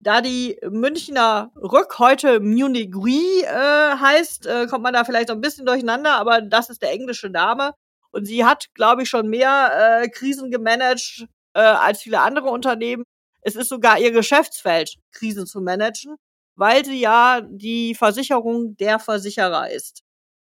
Da 0.00 0.20
die 0.20 0.58
Münchner 0.68 1.52
Rück 1.54 2.00
heute 2.00 2.40
Munich 2.40 2.92
Re 2.92 3.44
äh, 3.44 3.96
heißt, 3.98 4.46
äh, 4.46 4.66
kommt 4.66 4.82
man 4.82 4.94
da 4.94 5.04
vielleicht 5.04 5.28
so 5.28 5.34
ein 5.34 5.40
bisschen 5.40 5.64
durcheinander, 5.64 6.14
aber 6.14 6.40
das 6.40 6.70
ist 6.70 6.82
der 6.82 6.90
englische 6.90 7.28
Name. 7.28 7.70
Und 8.10 8.24
sie 8.24 8.44
hat, 8.44 8.66
glaube 8.74 9.04
ich, 9.04 9.08
schon 9.08 9.28
mehr 9.28 10.02
äh, 10.02 10.08
Krisen 10.08 10.50
gemanagt 10.50 11.24
äh, 11.54 11.60
als 11.60 12.02
viele 12.02 12.18
andere 12.18 12.48
Unternehmen. 12.48 13.04
Es 13.42 13.54
ist 13.54 13.68
sogar 13.68 14.00
ihr 14.00 14.10
Geschäftsfeld, 14.10 14.96
Krisen 15.12 15.46
zu 15.46 15.60
managen 15.60 16.16
weil 16.56 16.84
sie 16.84 17.00
ja 17.00 17.40
die 17.42 17.94
Versicherung 17.94 18.76
der 18.76 18.98
Versicherer 18.98 19.70
ist. 19.70 20.02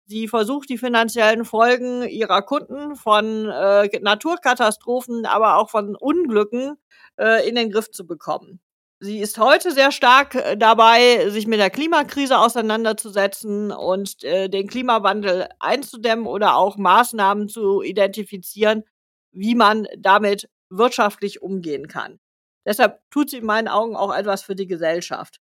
Sie 0.05 0.27
versucht 0.27 0.70
die 0.70 0.77
finanziellen 0.77 1.46
Folgen 1.46 2.03
ihrer 2.03 2.41
Kunden 2.41 2.96
von 2.96 3.50
äh, 3.50 3.88
Naturkatastrophen, 4.01 5.25
aber 5.25 5.58
auch 5.58 5.70
von 5.70 5.96
Unglücken 5.96 6.75
äh, 7.17 7.48
in 7.48 7.55
den 7.55 7.72
Griff 7.72 7.91
zu 7.91 8.05
bekommen. 8.05 8.60
Sie 9.03 9.20
ist 9.20 9.39
heute 9.39 9.72
sehr 9.72 9.91
stark 9.91 10.36
äh, 10.36 10.58
dabei, 10.58 11.29
sich 11.29 11.48
mit 11.48 11.60
der 11.60 11.70
Klimakrise 11.70 12.38
auseinanderzusetzen 12.38 13.72
und 13.72 14.24
äh, 14.24 14.50
den 14.50 14.67
Klimawandel 14.67 15.48
einzudämmen 15.60 16.27
oder 16.27 16.55
auch 16.55 16.77
Maßnahmen 16.77 17.48
zu 17.48 17.81
identifizieren, 17.81 18.84
wie 19.31 19.55
man 19.55 19.88
damit 19.98 20.50
wirtschaftlich 20.70 21.41
umgehen 21.41 21.88
kann. 21.88 22.20
Deshalb 22.65 23.00
tut 23.10 23.29
sie 23.29 23.38
in 23.38 23.46
meinen 23.46 23.67
Augen 23.67 23.96
auch 23.96 24.13
etwas 24.13 24.43
für 24.43 24.55
die 24.55 24.67
Gesellschaft. 24.67 25.39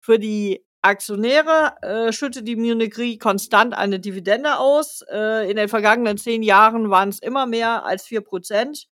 Für 0.00 0.18
die 0.18 0.64
Aktionäre 0.82 1.74
äh, 1.82 2.12
schüttet 2.12 2.48
die 2.48 2.56
Munich 2.56 2.96
Re 2.96 3.18
konstant 3.18 3.74
eine 3.74 4.00
Dividende 4.00 4.58
aus. 4.58 5.02
Äh, 5.10 5.50
in 5.50 5.56
den 5.56 5.68
vergangenen 5.68 6.16
zehn 6.16 6.42
Jahren 6.42 6.90
waren 6.90 7.10
es 7.10 7.18
immer 7.18 7.46
mehr 7.46 7.84
als 7.84 8.06
vier 8.06 8.22
Prozent. 8.22 8.86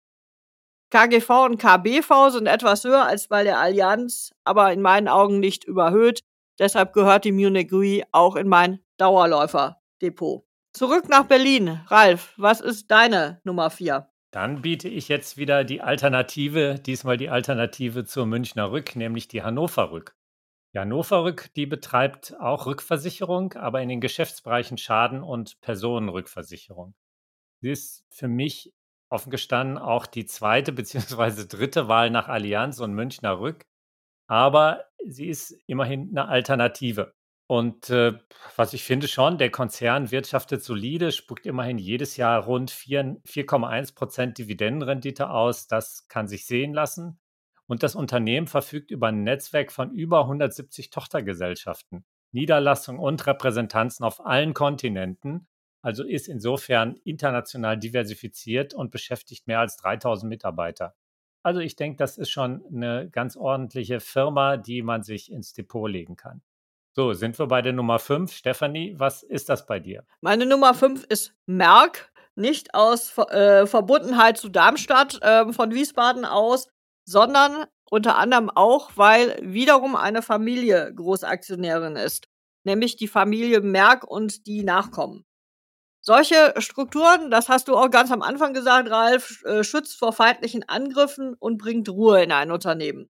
KGV 0.89 1.29
und 1.45 1.57
KBV 1.57 2.29
sind 2.31 2.47
etwas 2.47 2.83
höher 2.83 3.05
als 3.05 3.27
bei 3.27 3.43
der 3.43 3.59
Allianz, 3.59 4.31
aber 4.43 4.71
in 4.71 4.81
meinen 4.81 5.07
Augen 5.07 5.39
nicht 5.39 5.63
überhöht. 5.63 6.21
Deshalb 6.59 6.93
gehört 6.93 7.23
die 7.23 7.31
Munich 7.31 7.71
Re 7.71 8.03
auch 8.11 8.35
in 8.35 8.47
mein 8.47 8.79
Dauerläufer-Depot. 8.97 10.43
Zurück 10.73 11.07
nach 11.09 11.25
Berlin. 11.25 11.79
Ralf, 11.87 12.33
was 12.37 12.61
ist 12.61 12.91
deine 12.91 13.39
Nummer 13.43 13.69
vier? 13.69 14.09
Dann 14.31 14.61
biete 14.61 14.89
ich 14.89 15.07
jetzt 15.07 15.37
wieder 15.37 15.63
die 15.63 15.81
Alternative, 15.81 16.75
diesmal 16.79 17.17
die 17.17 17.29
Alternative 17.29 18.05
zur 18.05 18.25
Münchner 18.25 18.71
Rück, 18.71 18.95
nämlich 18.95 19.27
die 19.27 19.41
Hannover 19.41 19.91
Rück. 19.91 20.16
Ja, 20.77 20.85
Novarück, 20.85 21.51
die 21.55 21.65
betreibt 21.65 22.39
auch 22.39 22.67
Rückversicherung, 22.67 23.53
aber 23.53 23.81
in 23.81 23.89
den 23.89 23.99
Geschäftsbereichen 23.99 24.77
Schaden 24.77 25.23
und 25.23 25.59
Personenrückversicherung. 25.61 26.93
Sie 27.61 27.71
ist 27.71 28.05
für 28.11 28.27
mich 28.27 28.75
offen 29.09 29.31
gestanden 29.31 29.79
auch 29.79 30.05
die 30.05 30.27
zweite 30.27 30.71
beziehungsweise 30.73 31.47
dritte 31.47 31.87
Wahl 31.87 32.11
nach 32.11 32.27
Allianz 32.27 32.79
und 32.79 32.93
Münchner 32.93 33.39
Rück, 33.39 33.65
aber 34.27 34.85
sie 35.03 35.25
ist 35.25 35.57
immerhin 35.65 36.09
eine 36.11 36.27
Alternative. 36.27 37.11
Und 37.47 37.89
äh, 37.89 38.13
was 38.55 38.73
ich 38.73 38.83
finde 38.83 39.07
schon, 39.07 39.39
der 39.39 39.49
Konzern 39.49 40.11
wirtschaftet 40.11 40.61
solide, 40.61 41.11
spuckt 41.11 41.47
immerhin 41.47 41.79
jedes 41.79 42.17
Jahr 42.17 42.43
rund 42.43 42.69
4,1 42.71 43.95
Prozent 43.95 44.37
Dividendenrendite 44.37 45.31
aus. 45.31 45.65
Das 45.65 46.07
kann 46.07 46.27
sich 46.27 46.45
sehen 46.45 46.75
lassen. 46.75 47.19
Und 47.67 47.83
das 47.83 47.95
Unternehmen 47.95 48.47
verfügt 48.47 48.91
über 48.91 49.07
ein 49.07 49.23
Netzwerk 49.23 49.71
von 49.71 49.91
über 49.91 50.21
170 50.21 50.89
Tochtergesellschaften, 50.89 52.05
Niederlassungen 52.31 53.01
und 53.01 53.25
Repräsentanzen 53.27 54.05
auf 54.05 54.25
allen 54.25 54.53
Kontinenten, 54.53 55.47
also 55.81 56.03
ist 56.03 56.27
insofern 56.27 56.95
international 57.03 57.77
diversifiziert 57.77 58.73
und 58.73 58.91
beschäftigt 58.91 59.47
mehr 59.47 59.59
als 59.59 59.77
3000 59.77 60.29
Mitarbeiter. 60.29 60.95
Also 61.43 61.59
ich 61.59 61.75
denke, 61.75 61.97
das 61.97 62.17
ist 62.17 62.29
schon 62.29 62.63
eine 62.73 63.09
ganz 63.09 63.37
ordentliche 63.37 63.99
Firma, 63.99 64.57
die 64.57 64.81
man 64.81 65.03
sich 65.03 65.31
ins 65.31 65.53
Depot 65.53 65.89
legen 65.89 66.15
kann. 66.15 66.41
So, 66.93 67.13
sind 67.13 67.37
wir 67.37 67.47
bei 67.47 67.61
der 67.61 67.73
Nummer 67.73 67.99
5. 67.99 68.33
Stefanie, 68.33 68.95
was 68.97 69.23
ist 69.23 69.49
das 69.49 69.65
bei 69.65 69.79
dir? 69.79 70.03
Meine 70.19 70.45
Nummer 70.45 70.73
5 70.73 71.05
ist 71.05 71.35
Merck, 71.45 72.11
nicht 72.35 72.73
aus 72.73 73.17
äh, 73.17 73.65
Verbundenheit 73.67 74.37
zu 74.37 74.49
Darmstadt 74.49 75.21
äh, 75.21 75.53
von 75.53 75.71
Wiesbaden 75.73 76.25
aus, 76.25 76.67
sondern 77.07 77.65
unter 77.89 78.17
anderem 78.17 78.49
auch, 78.49 78.91
weil 78.95 79.39
wiederum 79.41 79.95
eine 79.95 80.21
Familie 80.21 80.93
Großaktionärin 80.93 81.95
ist, 81.95 82.27
nämlich 82.63 82.97
die 82.97 83.07
Familie 83.07 83.61
Merck 83.61 84.03
und 84.03 84.45
die 84.45 84.63
Nachkommen. 84.63 85.25
Solche 86.01 86.53
Strukturen, 86.57 87.31
das 87.31 87.47
hast 87.47 87.69
du 87.69 87.77
auch 87.77 87.89
ganz 87.89 88.11
am 88.11 88.21
Anfang 88.21 88.53
gesagt, 88.53 88.89
Ralf, 88.89 89.43
äh, 89.45 89.63
schützt 89.63 89.97
vor 89.97 90.11
feindlichen 90.11 90.67
Angriffen 90.67 91.33
und 91.39 91.57
bringt 91.57 91.89
Ruhe 91.89 92.21
in 92.23 92.31
ein 92.31 92.51
Unternehmen. 92.51 93.09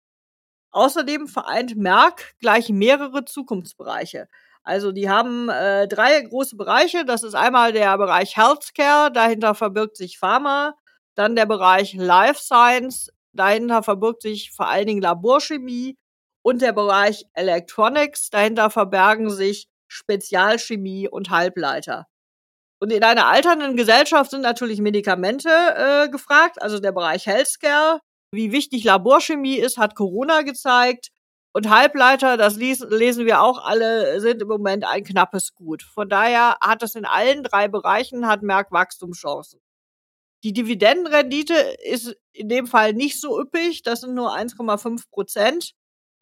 Außerdem 0.70 1.26
vereint 1.26 1.76
Merck 1.76 2.34
gleich 2.38 2.68
mehrere 2.68 3.24
Zukunftsbereiche. 3.24 4.28
Also 4.62 4.92
die 4.92 5.10
haben 5.10 5.48
äh, 5.48 5.88
drei 5.88 6.20
große 6.20 6.56
Bereiche. 6.56 7.04
Das 7.04 7.24
ist 7.24 7.34
einmal 7.34 7.72
der 7.72 7.98
Bereich 7.98 8.36
Healthcare, 8.36 9.10
dahinter 9.10 9.56
verbirgt 9.56 9.96
sich 9.96 10.18
Pharma, 10.18 10.74
dann 11.16 11.34
der 11.34 11.46
Bereich 11.46 11.94
Life 11.94 12.40
Science, 12.40 13.10
Dahinter 13.32 13.82
verbirgt 13.82 14.22
sich 14.22 14.50
vor 14.50 14.68
allen 14.68 14.86
Dingen 14.86 15.02
Laborchemie 15.02 15.96
und 16.42 16.62
der 16.62 16.72
Bereich 16.72 17.24
Electronics. 17.34 18.30
Dahinter 18.30 18.70
verbergen 18.70 19.30
sich 19.30 19.68
Spezialchemie 19.88 21.08
und 21.08 21.30
Halbleiter. 21.30 22.06
Und 22.82 22.92
in 22.92 23.04
einer 23.04 23.26
alternden 23.26 23.76
Gesellschaft 23.76 24.30
sind 24.30 24.40
natürlich 24.40 24.80
Medikamente 24.80 25.50
äh, 25.50 26.08
gefragt, 26.08 26.62
also 26.62 26.80
der 26.80 26.92
Bereich 26.92 27.26
Healthcare. 27.26 28.00
Wie 28.32 28.52
wichtig 28.52 28.84
Laborchemie 28.84 29.56
ist, 29.56 29.76
hat 29.76 29.94
Corona 29.94 30.42
gezeigt. 30.42 31.10
Und 31.52 31.68
Halbleiter, 31.68 32.36
das 32.36 32.56
lesen 32.56 33.26
wir 33.26 33.42
auch 33.42 33.64
alle, 33.64 34.20
sind 34.20 34.40
im 34.40 34.48
Moment 34.48 34.84
ein 34.86 35.02
knappes 35.02 35.54
Gut. 35.54 35.82
Von 35.82 36.08
daher 36.08 36.56
hat 36.60 36.82
es 36.82 36.94
in 36.94 37.04
allen 37.04 37.42
drei 37.42 37.66
Bereichen, 37.66 38.28
hat 38.28 38.42
Merck 38.42 38.70
Wachstumschancen. 38.70 39.60
Die 40.44 40.52
Dividendenrendite 40.52 41.54
ist 41.84 42.16
in 42.32 42.48
dem 42.48 42.66
Fall 42.66 42.94
nicht 42.94 43.20
so 43.20 43.40
üppig, 43.40 43.82
das 43.82 44.00
sind 44.00 44.14
nur 44.14 44.34
1,5 44.34 45.10
Prozent. 45.10 45.72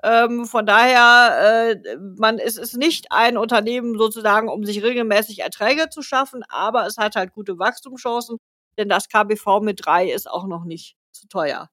Ähm, 0.04 0.46
von 0.46 0.66
daher, 0.66 1.74
äh, 1.74 1.96
man, 2.18 2.38
es 2.38 2.74
nicht 2.74 3.06
ein 3.10 3.36
Unternehmen 3.36 3.98
sozusagen, 3.98 4.48
um 4.48 4.64
sich 4.64 4.82
regelmäßig 4.82 5.40
Erträge 5.40 5.88
zu 5.90 6.02
schaffen, 6.02 6.44
aber 6.48 6.86
es 6.86 6.98
hat 6.98 7.16
halt 7.16 7.32
gute 7.32 7.58
Wachstumschancen, 7.58 8.38
denn 8.78 8.88
das 8.88 9.08
KBV 9.08 9.60
mit 9.60 9.84
drei 9.84 10.10
ist 10.10 10.30
auch 10.30 10.46
noch 10.46 10.64
nicht 10.64 10.96
zu 11.12 11.26
teuer. 11.28 11.68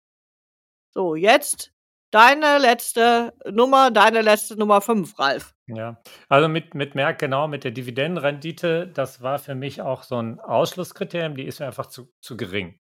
So, 0.91 1.15
jetzt 1.15 1.71
deine 2.15 2.59
letzte 2.59 3.33
Nummer, 3.51 3.91
deine 3.91 4.21
letzte 4.21 4.57
Nummer 4.57 4.79
fünf, 4.79 5.19
Ralf. 5.19 5.53
Ja, 5.67 6.01
also 6.29 6.47
mit, 6.47 6.73
mit 6.73 6.95
Merck, 6.95 7.19
genau, 7.19 7.49
mit 7.49 7.65
der 7.65 7.71
Dividendenrendite, 7.71 8.87
das 8.87 9.21
war 9.21 9.37
für 9.37 9.53
mich 9.53 9.81
auch 9.81 10.03
so 10.03 10.15
ein 10.21 10.39
Ausschlusskriterium, 10.39 11.35
die 11.35 11.43
ist 11.43 11.59
mir 11.59 11.65
einfach 11.65 11.87
zu, 11.87 12.09
zu 12.21 12.37
gering. 12.37 12.79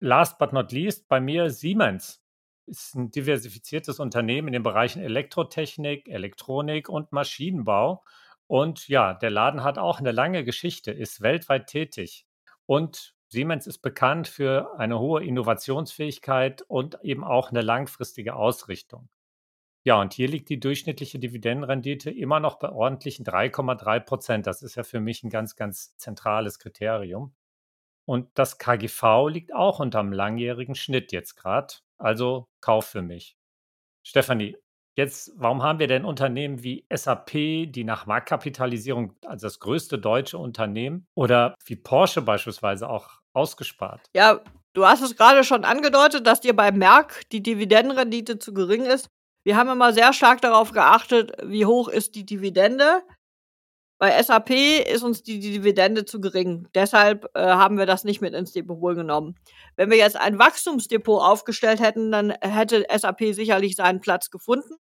Last 0.00 0.38
but 0.38 0.54
not 0.54 0.72
least, 0.72 1.08
bei 1.08 1.20
mir 1.20 1.50
Siemens 1.50 2.24
ist 2.64 2.94
ein 2.94 3.10
diversifiziertes 3.10 4.00
Unternehmen 4.00 4.48
in 4.48 4.54
den 4.54 4.62
Bereichen 4.62 5.02
Elektrotechnik, 5.02 6.08
Elektronik 6.08 6.88
und 6.88 7.12
Maschinenbau. 7.12 8.02
Und 8.46 8.88
ja, 8.88 9.12
der 9.12 9.30
Laden 9.30 9.62
hat 9.62 9.76
auch 9.76 9.98
eine 9.98 10.12
lange 10.12 10.42
Geschichte, 10.42 10.90
ist 10.90 11.20
weltweit 11.20 11.66
tätig. 11.66 12.24
Und 12.64 13.14
Siemens 13.30 13.68
ist 13.68 13.78
bekannt 13.78 14.26
für 14.26 14.76
eine 14.76 14.98
hohe 14.98 15.24
Innovationsfähigkeit 15.24 16.62
und 16.62 16.98
eben 17.02 17.22
auch 17.22 17.50
eine 17.50 17.62
langfristige 17.62 18.34
Ausrichtung. 18.34 19.08
Ja, 19.84 20.00
und 20.00 20.12
hier 20.12 20.26
liegt 20.26 20.48
die 20.48 20.58
durchschnittliche 20.58 21.20
Dividendenrendite 21.20 22.10
immer 22.10 22.40
noch 22.40 22.58
bei 22.58 22.70
ordentlichen 22.70 23.24
3,3 23.24 24.00
Prozent. 24.00 24.46
Das 24.48 24.62
ist 24.62 24.74
ja 24.74 24.82
für 24.82 25.00
mich 25.00 25.22
ein 25.22 25.30
ganz, 25.30 25.54
ganz 25.54 25.96
zentrales 25.96 26.58
Kriterium. 26.58 27.32
Und 28.04 28.28
das 28.34 28.58
KGV 28.58 29.28
liegt 29.28 29.54
auch 29.54 29.78
unterm 29.78 30.12
langjährigen 30.12 30.74
Schnitt 30.74 31.12
jetzt 31.12 31.36
gerade. 31.36 31.74
Also 31.98 32.48
Kauf 32.60 32.86
für 32.86 33.02
mich. 33.02 33.36
Stefanie, 34.02 34.56
jetzt, 34.96 35.32
warum 35.36 35.62
haben 35.62 35.78
wir 35.78 35.86
denn 35.86 36.04
Unternehmen 36.04 36.62
wie 36.62 36.84
SAP, 36.92 37.30
die 37.32 37.84
nach 37.84 38.06
Marktkapitalisierung 38.06 39.14
als 39.24 39.42
das 39.42 39.60
größte 39.60 39.98
deutsche 39.98 40.38
Unternehmen 40.38 41.06
oder 41.14 41.54
wie 41.64 41.76
Porsche 41.76 42.22
beispielsweise 42.22 42.88
auch 42.88 43.20
ausgespart? 43.32 44.00
Ja, 44.14 44.40
du 44.74 44.86
hast 44.86 45.02
es 45.02 45.16
gerade 45.16 45.44
schon 45.44 45.64
angedeutet, 45.64 46.26
dass 46.26 46.40
dir 46.40 46.54
bei 46.54 46.72
Merck 46.72 47.22
die 47.32 47.42
Dividendenrendite 47.42 48.38
zu 48.38 48.52
gering 48.52 48.84
ist. 48.84 49.08
Wir 49.42 49.56
haben 49.56 49.70
immer 49.70 49.92
sehr 49.92 50.12
stark 50.12 50.42
darauf 50.42 50.72
geachtet, 50.72 51.32
wie 51.42 51.64
hoch 51.64 51.88
ist 51.88 52.14
die 52.14 52.26
Dividende. 52.26 53.02
Bei 54.00 54.20
SAP 54.22 54.48
ist 54.88 55.02
uns 55.02 55.22
die 55.22 55.40
Dividende 55.40 56.06
zu 56.06 56.22
gering. 56.22 56.66
Deshalb 56.74 57.26
äh, 57.34 57.42
haben 57.42 57.76
wir 57.76 57.84
das 57.84 58.02
nicht 58.02 58.22
mit 58.22 58.32
ins 58.32 58.52
Depot 58.52 58.96
genommen. 58.96 59.36
Wenn 59.76 59.90
wir 59.90 59.98
jetzt 59.98 60.16
ein 60.16 60.38
Wachstumsdepot 60.38 61.20
aufgestellt 61.20 61.80
hätten, 61.80 62.10
dann 62.10 62.30
hätte 62.40 62.86
SAP 62.90 63.34
sicherlich 63.34 63.76
seinen 63.76 64.00
Platz 64.00 64.30
gefunden. 64.30 64.76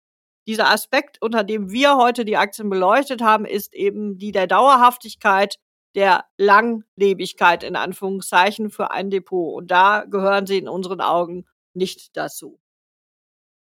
Dieser 0.48 0.68
Aspekt, 0.68 1.22
unter 1.22 1.44
dem 1.44 1.70
wir 1.70 1.96
heute 1.96 2.24
die 2.24 2.36
Aktien 2.36 2.68
beleuchtet 2.68 3.22
haben, 3.22 3.44
ist 3.44 3.72
eben 3.72 4.18
die 4.18 4.32
der 4.32 4.48
Dauerhaftigkeit, 4.48 5.60
der 5.94 6.24
Langlebigkeit 6.36 7.62
in 7.62 7.76
Anführungszeichen 7.76 8.68
für 8.68 8.90
ein 8.90 9.10
Depot. 9.10 9.54
Und 9.54 9.70
da 9.70 10.06
gehören 10.10 10.46
sie 10.46 10.58
in 10.58 10.68
unseren 10.68 11.00
Augen 11.00 11.46
nicht 11.72 12.16
dazu. 12.16 12.58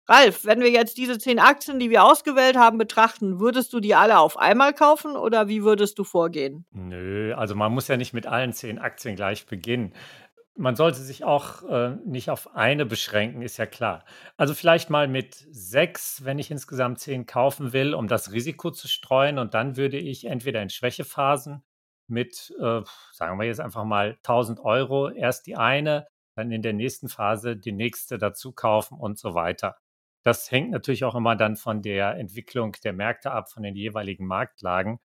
Ralf, 0.08 0.44
wenn 0.44 0.60
wir 0.60 0.70
jetzt 0.70 0.98
diese 0.98 1.18
zehn 1.18 1.40
Aktien, 1.40 1.80
die 1.80 1.90
wir 1.90 2.04
ausgewählt 2.04 2.58
haben, 2.58 2.78
betrachten, 2.78 3.40
würdest 3.40 3.72
du 3.72 3.80
die 3.80 3.96
alle 3.96 4.20
auf 4.20 4.38
einmal 4.38 4.74
kaufen 4.74 5.16
oder 5.16 5.48
wie 5.48 5.64
würdest 5.64 5.98
du 5.98 6.04
vorgehen? 6.04 6.66
Nö, 6.72 7.34
also 7.34 7.56
man 7.56 7.72
muss 7.72 7.88
ja 7.88 7.96
nicht 7.96 8.14
mit 8.14 8.28
allen 8.28 8.52
zehn 8.52 8.80
Aktien 8.80 9.16
gleich 9.16 9.46
beginnen. 9.46 9.94
Man 10.56 10.76
sollte 10.76 11.00
sich 11.00 11.24
auch 11.24 11.64
äh, 11.64 11.96
nicht 12.06 12.30
auf 12.30 12.54
eine 12.56 12.86
beschränken, 12.86 13.42
ist 13.42 13.58
ja 13.58 13.66
klar. 13.66 14.04
Also 14.36 14.54
vielleicht 14.54 14.90
mal 14.90 15.08
mit 15.08 15.36
sechs, 15.50 16.26
wenn 16.26 16.38
ich 16.38 16.52
insgesamt 16.52 17.00
zehn 17.00 17.26
kaufen 17.26 17.74
will, 17.74 17.96
um 17.96 18.08
das 18.08 18.32
Risiko 18.34 18.72
zu 18.72 18.88
streuen. 18.88 19.40
Und 19.40 19.54
dann 19.54 19.78
würde 19.78 19.98
ich 19.98 20.26
entweder 20.26 20.62
in 20.62 20.70
Schwächephasen 20.70 21.64
mit, 22.08 22.54
äh, 22.60 22.82
sagen 23.14 23.40
wir 23.40 23.46
jetzt 23.46 23.62
einfach 23.62 23.86
mal 23.86 24.18
1000 24.22 24.60
Euro, 24.60 25.10
erst 25.10 25.48
die 25.48 25.56
eine, 25.56 26.08
dann 26.36 26.52
in 26.52 26.62
der 26.62 26.74
nächsten 26.74 27.10
Phase 27.10 27.56
die 27.56 27.72
nächste 27.72 28.18
dazu 28.18 28.52
kaufen 28.52 29.00
und 29.00 29.18
so 29.18 29.34
weiter. 29.34 29.78
Das 30.24 30.50
hängt 30.52 30.72
natürlich 30.72 31.04
auch 31.04 31.16
immer 31.16 31.36
dann 31.36 31.58
von 31.58 31.82
der 31.82 32.16
Entwicklung 32.18 32.76
der 32.84 32.94
Märkte 32.94 33.32
ab, 33.32 33.52
von 33.52 33.64
den 33.64 33.76
jeweiligen 33.76 34.26
Marktlagen. 34.26 35.00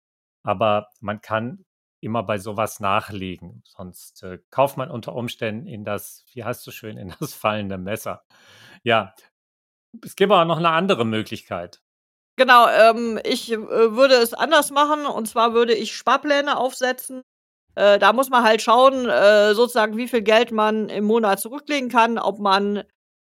Aber 0.43 0.89
man 1.01 1.21
kann 1.21 1.65
immer 1.99 2.23
bei 2.23 2.37
sowas 2.37 2.79
nachlegen. 2.79 3.63
Sonst 3.65 4.23
äh, 4.23 4.39
kauft 4.51 4.77
man 4.77 4.91
unter 4.91 5.15
Umständen 5.15 5.65
in 5.65 5.83
das, 5.83 6.23
wie 6.33 6.43
heißt 6.43 6.65
du 6.65 6.71
schön, 6.71 6.97
in 6.97 7.13
das 7.19 7.33
fallende 7.33 7.77
Messer. 7.77 8.23
Ja, 8.83 9.13
es 10.03 10.15
gibt 10.15 10.31
aber 10.31 10.45
noch 10.45 10.57
eine 10.57 10.69
andere 10.69 11.05
Möglichkeit. 11.05 11.81
Genau, 12.37 12.67
ähm, 12.69 13.19
ich 13.23 13.51
äh, 13.51 13.57
würde 13.57 14.15
es 14.15 14.33
anders 14.35 14.69
machen 14.69 15.07
und 15.07 15.27
zwar 15.27 15.53
würde 15.53 15.73
ich 15.73 15.95
Sparpläne 15.95 16.57
aufsetzen. 16.57 17.23
Äh, 17.73 17.97
da 17.97 18.13
muss 18.13 18.29
man 18.29 18.43
halt 18.43 18.61
schauen, 18.61 19.09
äh, 19.09 19.55
sozusagen, 19.55 19.97
wie 19.97 20.07
viel 20.07 20.21
Geld 20.21 20.51
man 20.51 20.89
im 20.89 21.05
Monat 21.05 21.39
zurücklegen 21.39 21.89
kann, 21.89 22.19
ob 22.19 22.39
man 22.39 22.83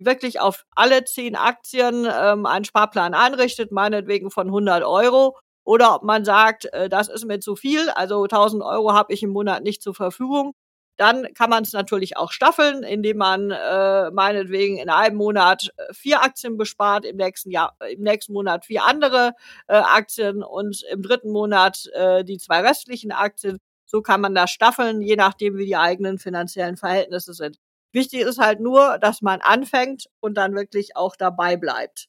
wirklich 0.05 0.39
auf 0.39 0.65
alle 0.75 1.03
zehn 1.05 1.35
Aktien 1.35 2.07
ähm, 2.11 2.45
einen 2.45 2.65
Sparplan 2.65 3.13
einrichtet, 3.13 3.71
meinetwegen 3.71 4.31
von 4.31 4.47
100 4.47 4.83
Euro. 4.83 5.37
Oder 5.65 5.95
ob 5.95 6.03
man 6.03 6.25
sagt, 6.25 6.65
äh, 6.73 6.89
das 6.89 7.07
ist 7.09 7.25
mir 7.25 7.39
zu 7.39 7.55
viel, 7.55 7.89
also 7.91 8.23
1000 8.23 8.63
Euro 8.63 8.93
habe 8.93 9.13
ich 9.13 9.23
im 9.23 9.31
Monat 9.31 9.63
nicht 9.63 9.81
zur 9.81 9.95
Verfügung. 9.95 10.53
Dann 10.97 11.33
kann 11.33 11.49
man 11.49 11.63
es 11.63 11.73
natürlich 11.73 12.17
auch 12.17 12.31
staffeln, 12.31 12.83
indem 12.83 13.17
man 13.17 13.49
äh, 13.49 14.11
meinetwegen 14.11 14.77
in 14.77 14.89
einem 14.89 15.15
Monat 15.17 15.69
äh, 15.77 15.93
vier 15.93 16.21
Aktien 16.21 16.55
bespart, 16.57 17.05
im 17.05 17.17
nächsten 17.17 17.49
Jahr, 17.49 17.75
im 17.89 18.01
nächsten 18.01 18.33
Monat 18.33 18.65
vier 18.65 18.83
andere 18.85 19.33
äh, 19.67 19.75
Aktien 19.75 20.43
und 20.43 20.83
im 20.91 21.01
dritten 21.01 21.31
Monat 21.31 21.89
äh, 21.93 22.23
die 22.23 22.37
zwei 22.37 22.61
restlichen 22.61 23.11
Aktien. 23.11 23.57
So 23.85 24.01
kann 24.01 24.21
man 24.21 24.35
das 24.35 24.51
staffeln, 24.51 25.01
je 25.01 25.15
nachdem, 25.15 25.57
wie 25.57 25.65
die 25.65 25.77
eigenen 25.77 26.19
finanziellen 26.19 26.77
Verhältnisse 26.77 27.33
sind. 27.33 27.57
Wichtig 27.93 28.21
ist 28.21 28.39
halt 28.39 28.59
nur, 28.59 28.97
dass 28.99 29.21
man 29.21 29.41
anfängt 29.41 30.07
und 30.19 30.35
dann 30.35 30.55
wirklich 30.55 30.97
auch 30.97 31.15
dabei 31.15 31.57
bleibt. 31.57 32.07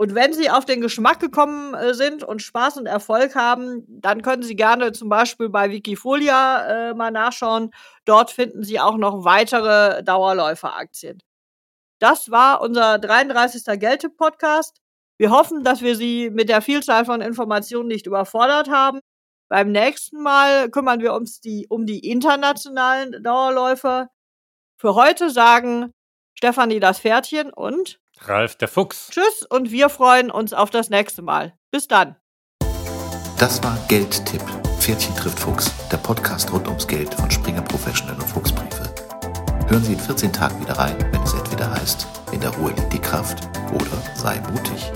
Und 0.00 0.14
wenn 0.14 0.32
Sie 0.32 0.48
auf 0.48 0.64
den 0.64 0.80
Geschmack 0.80 1.18
gekommen 1.18 1.74
äh, 1.74 1.92
sind 1.92 2.22
und 2.22 2.40
Spaß 2.40 2.76
und 2.78 2.86
Erfolg 2.86 3.34
haben, 3.34 3.84
dann 3.88 4.22
können 4.22 4.44
Sie 4.44 4.54
gerne 4.54 4.92
zum 4.92 5.08
Beispiel 5.08 5.48
bei 5.48 5.70
Wikifolia 5.70 6.90
äh, 6.90 6.94
mal 6.94 7.10
nachschauen. 7.10 7.72
Dort 8.04 8.30
finden 8.30 8.62
Sie 8.62 8.78
auch 8.78 8.96
noch 8.96 9.24
weitere 9.24 10.04
Dauerläuferaktien. 10.04 11.20
Das 11.98 12.30
war 12.30 12.60
unser 12.60 12.98
33. 12.98 13.80
Geldtipp-Podcast. 13.80 14.80
Wir 15.18 15.30
hoffen, 15.30 15.64
dass 15.64 15.82
wir 15.82 15.96
Sie 15.96 16.30
mit 16.30 16.48
der 16.48 16.62
Vielzahl 16.62 17.04
von 17.04 17.20
Informationen 17.20 17.88
nicht 17.88 18.06
überfordert 18.06 18.70
haben. 18.70 19.00
Beim 19.48 19.72
nächsten 19.72 20.22
Mal 20.22 20.70
kümmern 20.70 21.00
wir 21.00 21.12
uns 21.12 21.40
die, 21.40 21.66
um 21.68 21.86
die 21.86 22.08
internationalen 22.08 23.20
Dauerläufer. 23.22 24.10
Für 24.80 24.94
heute 24.94 25.28
sagen 25.30 25.90
Stefanie 26.36 26.78
das 26.78 27.00
Pferdchen 27.00 27.52
und 27.52 27.98
Ralf 28.20 28.54
der 28.54 28.68
Fuchs. 28.68 29.08
Tschüss 29.10 29.42
und 29.50 29.72
wir 29.72 29.88
freuen 29.88 30.30
uns 30.30 30.52
auf 30.52 30.70
das 30.70 30.88
nächste 30.88 31.20
Mal. 31.20 31.52
Bis 31.72 31.88
dann. 31.88 32.14
Das 33.40 33.60
war 33.64 33.76
Geldtipp. 33.88 34.42
Pferdchen 34.78 35.16
trifft 35.16 35.40
Fuchs, 35.40 35.72
der 35.90 35.96
Podcast 35.96 36.52
rund 36.52 36.68
ums 36.68 36.86
Geld 36.86 37.12
von 37.12 37.28
Springer 37.28 37.62
Professional 37.62 38.14
und 38.14 38.28
Fuchsbriefe. 38.28 38.94
Hören 39.66 39.82
Sie 39.82 39.94
in 39.94 40.00
14 40.00 40.32
Tagen 40.32 40.60
wieder 40.60 40.78
rein, 40.78 40.96
wenn 41.10 41.24
es 41.24 41.34
entweder 41.34 41.72
heißt, 41.72 42.06
in 42.30 42.40
der 42.40 42.50
Ruhe 42.50 42.70
liegt 42.70 42.92
die 42.92 43.00
Kraft 43.00 43.48
oder 43.74 44.00
sei 44.14 44.40
mutig. 44.52 44.92